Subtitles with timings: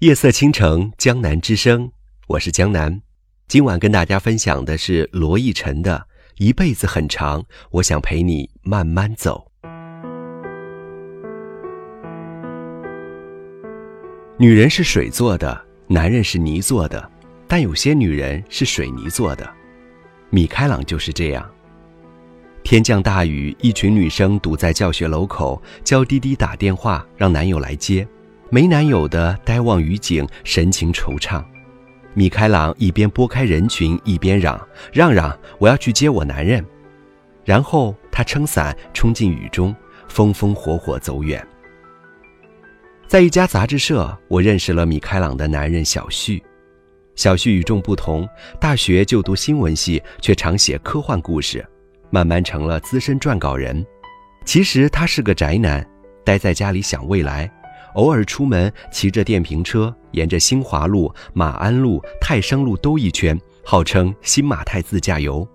[0.00, 1.90] 夜色倾城，江南之声，
[2.26, 3.00] 我是江南。
[3.48, 5.96] 今晚跟大家分享的是罗逸晨的
[6.36, 9.50] 《一辈子很长，我想陪你慢慢走》。
[14.38, 17.10] 女人是水做的，男人是泥做的，
[17.48, 19.50] 但有些女人是水泥做的。
[20.28, 21.50] 米开朗就是这样。
[22.62, 28.06] 天降大雨，一群女生堵在教学楼口，娇滴滴打电话让男友来接。
[28.48, 31.44] 没男友的呆望雨景，神情惆怅。
[32.14, 34.58] 米开朗一边拨开人群，一边嚷
[34.92, 36.64] ：“让让，我要去接我男人。”
[37.44, 39.74] 然后他撑伞冲进雨中，
[40.08, 41.46] 风风火火走远。
[43.06, 46.42] 在一家杂志社，我认识了米开朗的男人小旭。
[47.14, 48.28] 小旭与众不同，
[48.60, 51.64] 大学就读新闻系，却常写科幻故事，
[52.10, 53.84] 慢慢成了资深撰稿人。
[54.44, 55.86] 其实他是个宅男，
[56.24, 57.50] 待在家里想未来。
[57.96, 65.46] 偶尔出门，骑着电瓶车，沿着新华路、马鞍路、泰升路兜一圈，号称新马泰自驾游。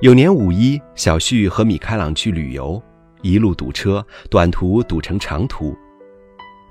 [0.00, 2.82] 有年五一，小旭和米开朗去旅游，
[3.20, 5.76] 一路堵车，短途堵成长途。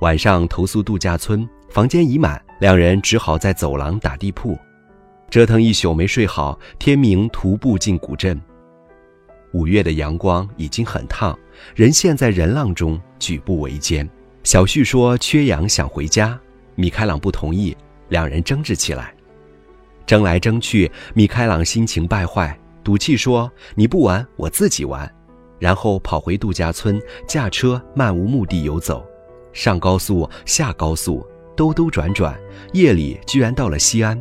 [0.01, 4.57] 晚上投宿度假村，房间已满，两人只好在走廊打地铺，
[5.29, 6.57] 折腾一宿没睡好。
[6.79, 8.41] 天明徒步进古镇。
[9.53, 11.37] 五月的阳光已经很烫，
[11.75, 14.09] 人陷在人浪中，举步维艰。
[14.43, 16.39] 小旭说：“缺氧，想回家。”
[16.75, 17.75] 米开朗不同意，
[18.09, 19.13] 两人争执起来，
[20.05, 25.09] 争来争去，米开朗心情败坏，赌气说：“你不玩，我自己玩。”
[25.59, 29.05] 然后跑回度假村，驾车漫无目的游走，
[29.53, 31.23] 上高速，下高速，
[31.55, 32.35] 兜兜转转，
[32.73, 34.19] 夜里居然到了西安。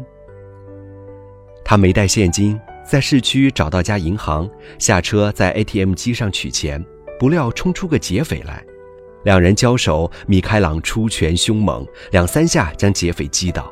[1.64, 6.84] 他没带现金，在市区找到家银行，下车在 ATM 机上取钱，
[7.18, 8.62] 不料冲出个劫匪来。
[9.22, 13.70] 两人交手，米开朗出拳凶猛，两三下将劫匪击倒，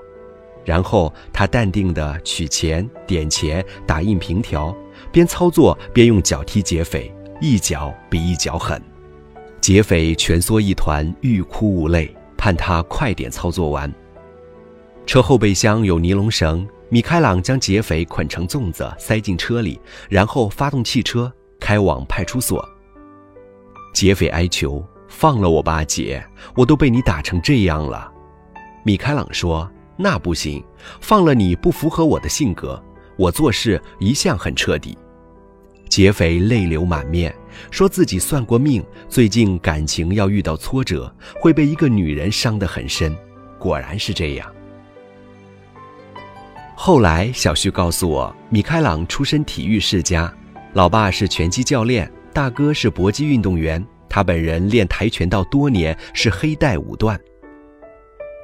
[0.65, 4.77] 然后他淡定地取钱、点钱、打印凭条，
[5.11, 7.11] 边操作边用脚踢劫匪，
[7.41, 8.83] 一脚比一脚狠。
[9.61, 13.93] 劫匪蜷缩一团，欲哭无泪，盼他快点操作完。
[15.07, 22.63] 车后备箱有尼龙绳，米开朗将劫匪捆成粽子塞进车里，然后发动汽车开往派出所。
[23.95, 24.85] 劫匪哀求。
[25.19, 26.25] 放了我吧，姐，
[26.55, 28.09] 我都被你打成这样了。
[28.85, 29.69] 米开朗说
[29.99, 30.65] ：“那不行，
[31.01, 32.81] 放了你不符合我的性格。
[33.17, 34.97] 我做事一向很彻底。”
[35.91, 37.35] 劫匪泪流满面，
[37.69, 43.13] 说自己算过命，最近感情要遇到挫折，会被一个女人伤得很深。
[43.59, 44.49] 果然是这样。
[46.77, 50.33] 后来，小旭告诉我，米开朗出身体育世家，
[50.75, 53.85] 老爸是拳击教练，大哥是搏击运动员。
[54.09, 57.19] 他本人练跆拳道多年，是黑带五段。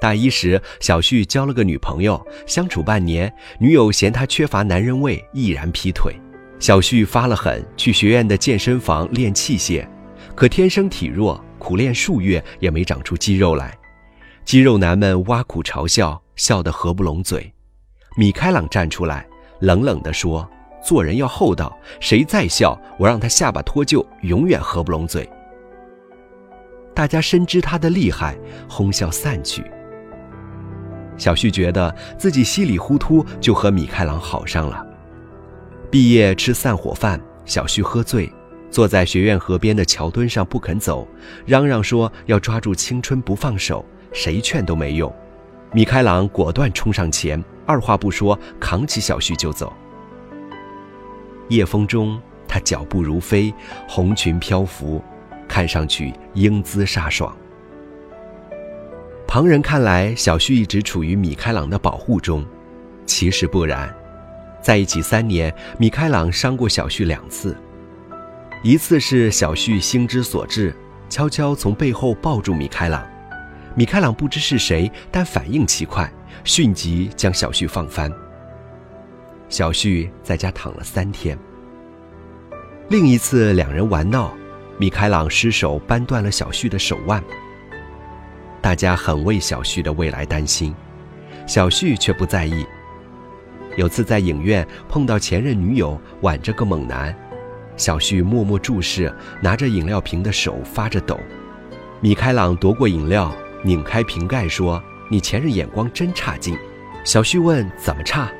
[0.01, 6.15] 大一时，小旭交了个女朋友，相处半年，女友嫌他缺乏男人味，毅然劈腿。
[6.59, 9.87] 小旭发了狠，去学院的健身房练器械，
[10.35, 13.77] 可天生体弱，苦练数月也没长出肌肉来。
[14.45, 17.51] 肌肉男们挖苦嘲笑，笑得合不拢嘴。
[18.17, 19.27] 米开朗站出来，
[19.61, 20.49] 冷冷地说
[20.85, 25.27] ：“做人要厚道，谁再笑，我让他下巴脱臼，永远合不拢嘴。”
[26.95, 28.39] 大家深知他的厉害，
[28.69, 29.65] 哄笑散去。
[31.17, 34.85] 小旭觉得自己稀里糊涂就和米开朗好上了。
[35.91, 38.33] 毕业吃散伙饭，小旭喝醉，
[38.71, 41.07] 坐在学院河边的桥墩上不肯走，
[41.45, 45.13] 嚷嚷说要抓住青春不放手，谁劝都没用。
[45.73, 49.73] 米开朗果断冲上前，二话不说扛起小旭就走。
[51.49, 53.53] 夜风中，他脚步如飞，
[53.89, 55.03] 红裙飘浮。
[55.49, 57.35] 看上去英姿飒爽。
[59.27, 62.45] 旁人看来，小旭一直处于米开朗的保护中，
[63.05, 63.93] 其实不然。
[64.63, 67.57] 在一起三年，米开朗伤过小旭两次。
[68.63, 70.75] 一次是小旭心之所至，
[71.11, 73.05] 悄悄从背后抱住米开朗，
[73.75, 76.11] 米开朗不知是谁，但反应奇快，
[76.45, 78.11] 迅即将小旭放翻。
[79.49, 81.37] 小旭在家躺了三天。
[82.89, 84.33] 另一次，两人玩闹。
[84.77, 87.23] 米开朗失手扳断了小旭的手腕，
[88.61, 90.75] 大家很为小旭的未来担心，
[91.47, 92.67] 小旭却不在意。
[93.77, 97.15] 有次在影院碰到前任女友挽着个猛男，
[97.77, 101.19] 小旭默默注视，拿着饮料瓶的手发着抖。
[102.01, 103.33] 米开朗夺过饮料，
[103.63, 106.59] 拧开瓶盖说：“你前任眼光真差劲。”
[107.05, 108.31] 小旭问：“怎么差？”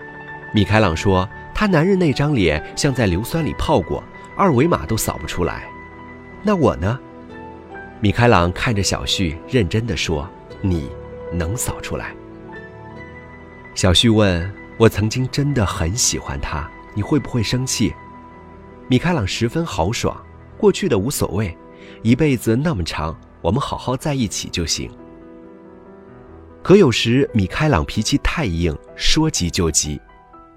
[0.53, 4.03] 米开朗说：“他男人那张脸像在硫酸里泡过，
[4.37, 5.65] 二维码都扫不出来。”
[6.47, 7.01] 那我呢？
[8.01, 10.29] 米开朗看着小旭，认真的说
[10.61, 10.91] ：“你
[11.33, 12.15] 能扫出来。
[13.75, 17.95] 小旭问我：“曾经真的很喜欢他，你会不会生气？”
[18.89, 20.15] 米开朗十分豪爽
[20.59, 21.57] ：“过去的无所谓，
[22.03, 24.91] 一辈子那么长，我们好好在一起就行。”
[26.63, 29.99] 可有时米开朗脾气太硬，说急就急。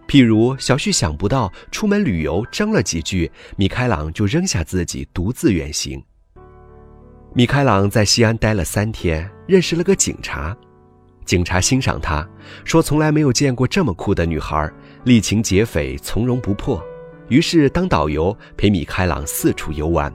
[0.08, 6.02] 譬如小旭想不到出门旅游争了几句，米开朗就扔下自己独自远行。
[7.34, 10.56] 米开朗在西安待了三天，认识了个警察，
[11.26, 12.28] 警察欣赏他，
[12.64, 14.72] 说从来没有见过这么酷的女孩，
[15.04, 16.82] 力擒劫匪从容不迫。
[17.28, 20.12] 于是当导游陪米开朗四处游玩，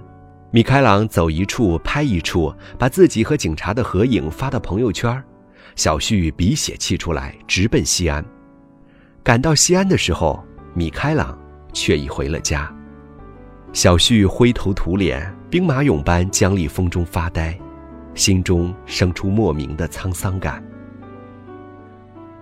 [0.51, 5.23] 米开朗走一处拍一处，把自己和警察的合影发到朋友圈。
[5.77, 8.25] 小旭鼻血气出来，直奔西安。
[9.25, 10.43] 赶到西安的时候，
[10.75, 11.39] 米开朗
[11.73, 12.73] 却已回了家。
[13.73, 17.57] 小旭灰头土脸，兵马俑般僵立风中发呆，
[18.15, 20.63] 心中生出莫名的沧桑感。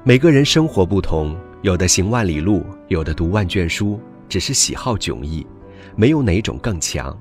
[0.04, 5.46] 每个人生活不同，有的行万里路，有的读万卷书，只是喜好迥异，
[5.94, 7.14] 没有哪种更强。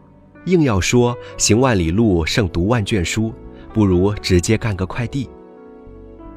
[0.45, 3.33] 硬要说行万里路胜读万卷书，
[3.73, 5.29] 不如直接干个快递。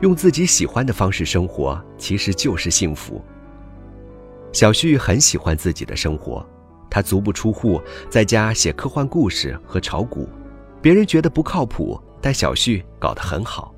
[0.03, 3.25] 用自己喜欢的方式生活，其实就是幸福。
[4.53, 6.45] 小旭很喜欢自己的生活，
[6.91, 10.29] 他足不出户，在家写科幻故事和炒股。
[10.81, 13.73] 别人觉得不靠谱，但小旭搞得很好，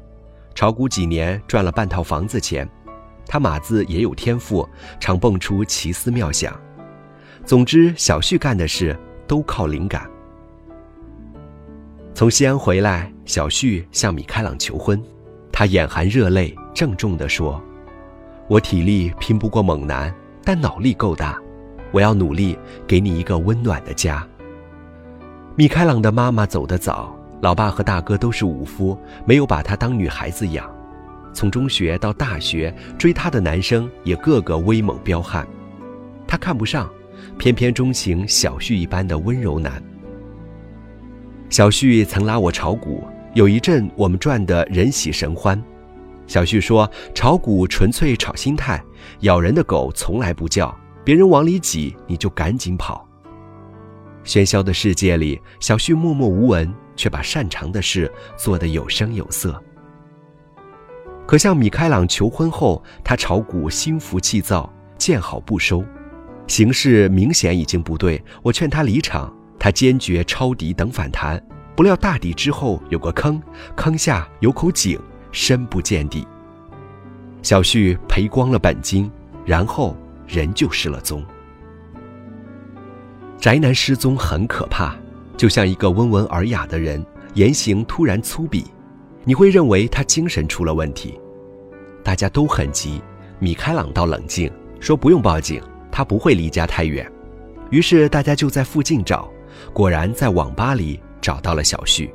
[0.54, 2.66] 炒股几年赚了半套房子钱。
[3.26, 4.66] 他码字也有天赋，
[4.98, 6.58] 常蹦出奇思妙想。
[7.44, 10.10] 总之，小旭干的事都靠灵感。
[12.14, 15.02] 从西安回来，小旭向米开朗求婚。
[15.56, 17.62] 他眼含热泪，郑重地说
[18.50, 20.12] ：“我体力拼不过猛男，
[20.42, 21.40] 但脑力够大。
[21.92, 22.58] 我要努力，
[22.88, 24.26] 给你一个温暖的家。”
[25.54, 30.68] 米开朗的妈妈走得早，老爸和大哥都是武夫，没有把她当女孩子养。
[31.32, 35.46] 从中学到大学，追她的男生也个个威猛彪悍，
[36.26, 36.90] 她看不上，
[37.38, 39.80] 偏偏钟情小旭一般的温柔男。
[41.48, 43.04] 小旭曾拉我炒股。
[43.34, 45.60] 有一阵，我们赚得人喜神欢。
[46.24, 48.80] 小旭说：“炒股纯粹炒心态，
[49.20, 50.72] 咬人的狗从来不叫，
[51.04, 53.04] 别人往里挤你就赶紧跑。”
[54.24, 59.60] 喧嚣的世界里，小旭默默无闻，却把擅长的事做得有声有色。
[61.26, 65.84] 可向米开朗求婚后，他炒股心浮气躁，见好不收，
[66.46, 68.22] 形势明显已经不对。
[68.44, 71.44] 我劝他离场，他坚决抄底等反弹。
[71.76, 73.42] 不料大底之后有个坑，
[73.74, 74.98] 坑下有口井，
[75.32, 76.26] 深不见底。
[77.42, 79.10] 小旭赔光了本金，
[79.44, 81.24] 然后人就失了踪。
[83.38, 84.96] 宅男失踪很可怕，
[85.36, 87.04] 就像一个温文尔雅的人
[87.34, 88.64] 言行突然粗鄙，
[89.24, 91.18] 你会认为他精神出了问题。
[92.02, 93.02] 大家都很急，
[93.38, 95.60] 米开朗倒冷静，说不用报警，
[95.90, 97.10] 他不会离家太远。
[97.70, 99.28] 于是大家就在附近找，
[99.72, 101.00] 果然在网吧里。
[101.24, 102.12] 找到了小旭，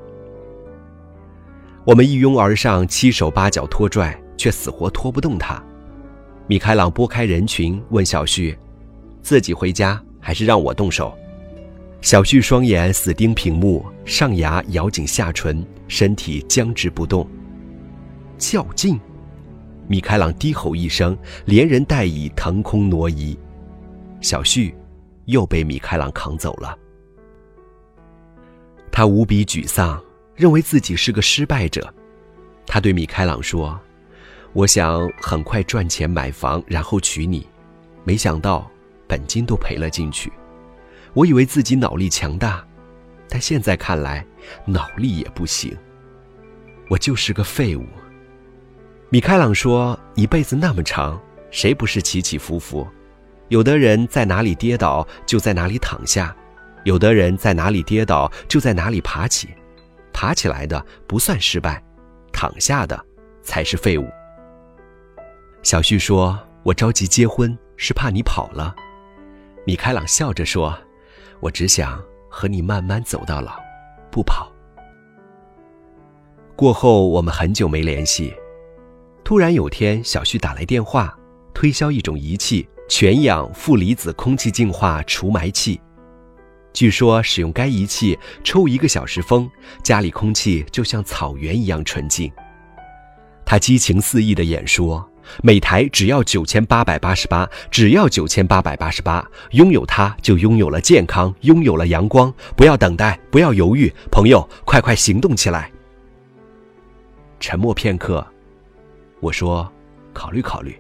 [1.84, 5.60] 我们一拥而上，七手八脚拖拽，却死活拖不动他。
[6.46, 8.56] 米开朗拨开人群，问小旭
[9.24, 11.18] ：“自己回家还是让我动手？”
[12.02, 17.28] 小旭双眼死盯屏幕，上牙咬紧下唇，身体僵直不动。
[18.38, 19.00] 较劲！
[19.88, 23.36] 米开朗低吼一声，连人带椅腾空挪移，
[24.22, 24.76] 小旭
[25.26, 26.78] 又被米开朗扛走了。
[29.00, 29.98] 他无比沮丧，
[30.36, 31.94] 认为自己是个失败者。
[32.68, 33.80] 他对米开朗说
[34.52, 37.48] ：“我想很快赚钱买房，然后娶你。
[38.04, 38.70] 没想到
[39.08, 40.30] 本金都赔了进去。
[41.14, 42.62] 我以为自己脑力强大，
[43.30, 44.26] 但现在看来
[44.66, 45.74] 脑力也不行。
[46.90, 47.86] 我就是个废物。”
[49.08, 51.18] 米开朗说：“一辈子那么长，
[51.52, 52.86] 谁不是起起伏伏？
[53.48, 56.36] 有的人在哪里跌倒，就在哪里躺下。”
[56.86, 59.50] 有的人在哪里跌倒，就在哪里爬起，
[60.14, 61.84] 爬起来的不算失败，
[62.32, 63.00] 躺下的
[63.42, 64.08] 才是废物。
[65.62, 68.74] 小旭说：“我着急结婚，是怕你跑了。”
[69.66, 70.76] 米开朗笑着说
[71.42, 73.60] ：“我只想和你慢慢走到老，
[74.10, 74.52] 不跑。”
[76.56, 78.34] 过后我们很久没联系，
[79.24, 81.18] 突然有天，小旭打来电话，
[81.54, 85.80] 推销一种仪器——全氧负离子空气净化除霾器。
[86.72, 89.50] 据说使用该仪器抽一个小时风，
[89.84, 92.32] 家里空气就像草原一样纯净。
[93.46, 95.08] 他激情四溢的演说，
[95.42, 102.32] 每台只要九千八百八十八，只要九千八百八十八，拥有它就拥有了健康，拥有了阳光。
[102.56, 105.72] 不要等待，不要犹豫，朋友，快快行动起来！
[107.40, 108.26] 沉默片刻，
[109.20, 109.72] 我说
[110.14, 110.80] ：“考虑考虑。”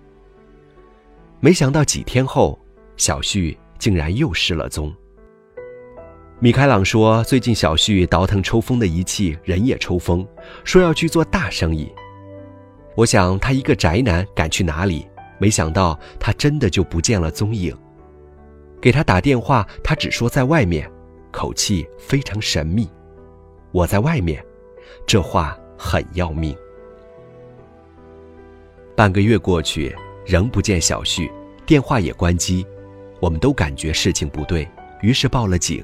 [1.41, 2.59] 没想到几天后，
[2.97, 4.93] 小旭竟然又失了踪。
[6.41, 10.25] 米开朗说：“最近小旭倒腾抽风的仪器，人也抽风，
[10.63, 11.91] 说要去做大生意。”
[12.95, 15.05] 我想他一个宅男敢去哪里？
[15.37, 17.75] 没想到他真的就不见了踪影。
[18.81, 20.89] 给他打电话，他只说在外面，
[21.29, 22.89] 口气非常神秘。
[23.73, 24.41] 我在外面，
[25.05, 26.55] 这话很要命。
[28.95, 29.93] 半个月过去，
[30.25, 31.29] 仍不见小旭，
[31.65, 32.65] 电话也关机，
[33.19, 34.65] 我们都感觉事情不对，
[35.01, 35.83] 于是报了警。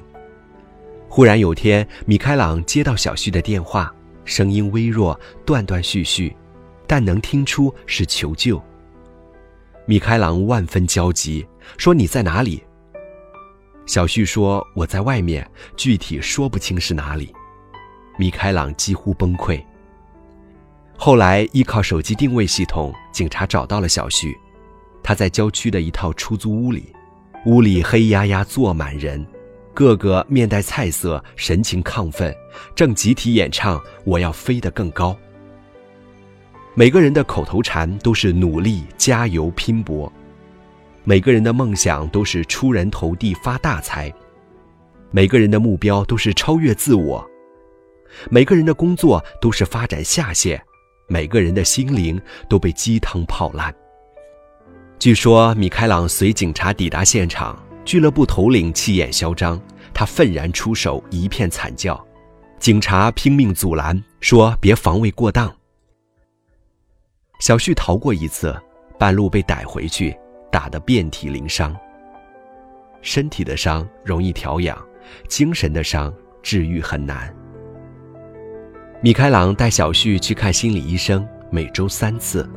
[1.08, 3.94] 忽然有天，米开朗接到小旭的电话，
[4.24, 6.36] 声音微弱，断断续续，
[6.86, 8.62] 但能听出是求救。
[9.86, 11.46] 米开朗万分焦急，
[11.78, 12.62] 说：“你在哪里？”
[13.86, 17.32] 小旭说：“我在外面，具体说不清是哪里。”
[18.18, 19.62] 米开朗几乎崩溃。
[20.96, 24.36] 后来依靠手机定位系统，警察找到了小旭，
[25.02, 26.92] 他在郊区的一套出租屋里，
[27.46, 29.24] 屋里黑压压坐满人。
[29.76, 32.34] 个个面带菜色，神情亢奋，
[32.74, 35.10] 正集体演唱《我要飞得更高》。
[36.74, 40.10] 每个人的口头禅都是努力、加油、拼搏；
[41.04, 44.10] 每个人的梦想都是出人头地、发大财；
[45.10, 47.22] 每个人的目标都是超越自我；
[48.30, 50.58] 每个人的工作都是发展下线；
[51.06, 52.18] 每个人的心灵
[52.48, 53.74] 都被鸡汤泡烂。
[54.98, 57.62] 据说米开朗随警察抵达现场。
[57.86, 59.58] 俱乐部头领气焰嚣张，
[59.94, 62.04] 他愤然出手，一片惨叫。
[62.58, 65.54] 警察拼命阻拦，说：“别防卫过当。”
[67.38, 68.54] 小旭逃过一次，
[68.98, 70.18] 半路被逮回去，
[70.50, 71.74] 打得遍体鳞伤。
[73.02, 74.76] 身体的伤容易调养，
[75.28, 76.12] 精神的伤
[76.42, 77.32] 治愈很难。
[79.00, 82.50] 米开朗带小旭去看心理医生，每周三次，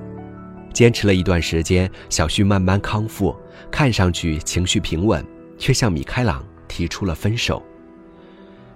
[0.73, 3.35] 坚持了一段时间，小旭慢慢康复。
[3.69, 5.23] 看上去情绪平稳，
[5.57, 7.61] 却向米开朗提出了分手。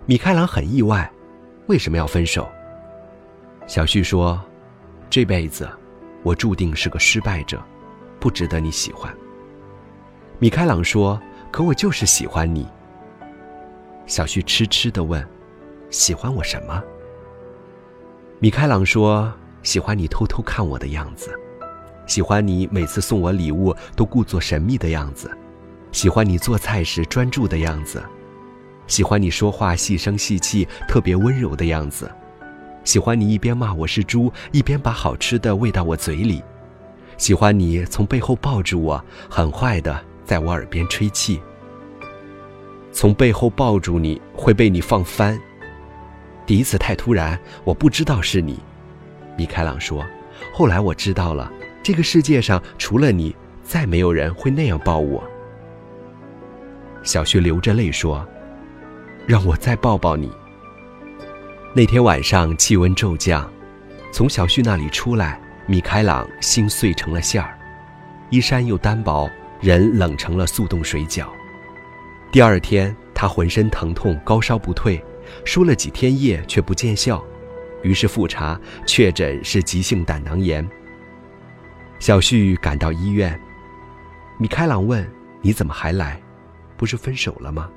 [0.05, 1.09] 米开朗很意外，
[1.67, 2.47] 为什么要分手？
[3.65, 4.39] 小旭说
[5.09, 5.69] ：“这辈子，
[6.21, 7.63] 我注定是个失败者，
[8.19, 9.11] 不值得你喜欢。”
[10.39, 11.19] 米开朗说
[11.49, 12.67] ：“可我就是喜欢你。”
[14.05, 15.25] 小旭痴痴地问
[15.89, 16.83] ：“喜欢我什么？”
[18.39, 19.33] 米开朗说
[19.63, 21.33] ：“喜欢你偷偷看我的样子。”
[22.05, 25.31] 喜欢你每次送我礼物都故作神秘的样子，
[25.91, 28.03] 喜欢你做菜时专注的样子，
[28.87, 32.11] 喜欢你说话细声细气、特别温柔的样子，
[32.83, 36.43] 喜欢你一边骂我是猪，一边把好吃的喂到我嘴里，
[37.17, 41.41] 喜欢你从背后抱住我，很坏的在我耳边吹气。
[42.91, 45.39] 从背后抱住你会被你放翻。
[46.45, 48.59] 第一次太突然，我不知道是你。
[49.35, 50.05] 米开朗说
[50.53, 51.51] ：“后来我知道了。”
[51.83, 55.21] 这个世界上除了你，再没有人会那样抱我。
[57.03, 58.25] 小旭流着泪说
[59.27, 60.31] ：“让我再抱抱你。”
[61.75, 63.51] 那天晚上气温骤降，
[64.13, 67.59] 从小旭那里出来，米开朗心碎成了馅儿，
[68.29, 71.25] 衣衫又单薄，人冷成了速冻水饺。
[72.31, 75.03] 第二天他浑身疼痛，高烧不退，
[75.43, 77.21] 输了几天液却不见效，
[77.81, 80.65] 于是复查，确诊是急性胆囊炎。
[82.03, 83.39] 小旭赶到医院，
[84.37, 85.09] 米开朗问
[85.41, 86.21] ：“你怎么还来？
[86.75, 87.71] 不是分手了吗？”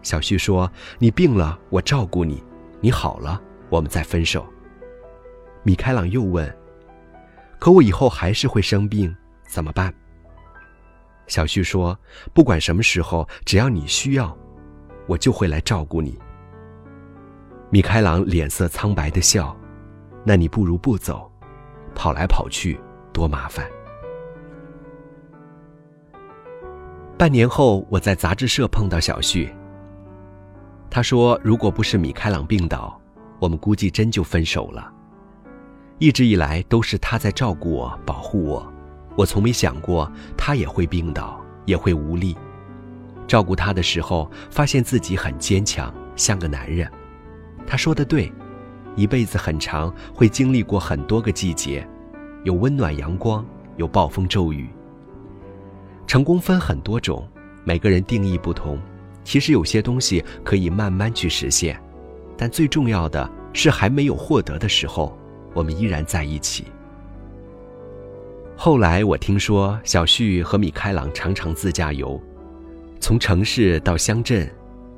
[0.00, 2.36] 小旭说：“你病了，我照顾你；
[2.80, 4.46] 你好了，我们再分手。”
[5.64, 6.56] 米开朗又问
[7.58, 9.12] ：“可我以后还是会生病，
[9.48, 9.92] 怎么办？”
[11.26, 11.98] 小旭说
[12.32, 14.38] ：“不管什么时候，只要你需要，
[15.08, 16.16] 我就会来照顾你。”
[17.70, 19.52] 米开朗脸色苍白的笑
[20.24, 21.28] ：“那你不如不走，
[21.92, 22.78] 跑来跑去。”
[23.16, 23.66] 多麻烦！
[27.16, 29.50] 半年后，我在杂志社碰到小旭。
[30.90, 33.00] 他说：“如果不是米开朗病倒，
[33.38, 34.92] 我们估计真就分手了。
[35.98, 38.70] 一直以来都是他在照顾我、保护我，
[39.16, 42.36] 我从没想过他也会病倒，也会无力。
[43.26, 46.86] 照顾他的时候，发现自己很坚强，像个男人。
[47.66, 48.30] 他说的对，
[48.94, 51.88] 一辈子很长，会经历过很多个季节。”
[52.46, 53.44] 有温暖阳光，
[53.76, 54.68] 有暴风骤雨。
[56.06, 57.26] 成功分很多种，
[57.64, 58.78] 每个人定义不同。
[59.24, 61.76] 其实有些东西可以慢慢去实现，
[62.36, 65.18] 但最重要的是还没有获得的时候，
[65.54, 66.66] 我们依然在一起。
[68.56, 72.22] 后来我听说，小旭和米开朗常常自驾游，
[73.00, 74.48] 从城市到乡镇，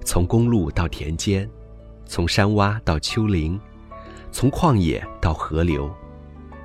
[0.05, 1.49] 从公路到田间，
[2.05, 3.59] 从山洼到丘陵，
[4.31, 5.91] 从旷野到河流。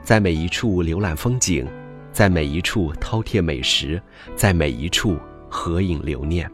[0.04, 1.66] 在每一处浏览风景，
[2.12, 4.02] 在每一处饕餮美食，
[4.36, 5.18] 在每一处
[5.50, 6.50] 合影留念。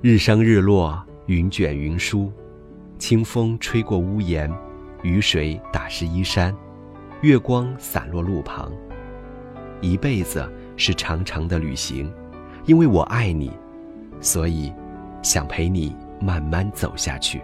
[0.00, 2.32] 日升日落，云卷云舒，
[2.98, 4.52] 清风吹过屋檐，
[5.02, 6.52] 雨水打湿衣衫，
[7.20, 8.72] 月光洒落路旁。
[9.80, 12.12] 一辈子是长长的旅行，
[12.66, 13.52] 因为我爱你，
[14.20, 14.72] 所以
[15.22, 17.40] 想陪你慢慢走下去。